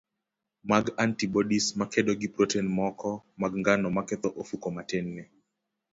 [0.69, 3.11] mag antibodies makedo gi protein moko
[3.41, 5.23] mag ngano maketho ofuko matinni,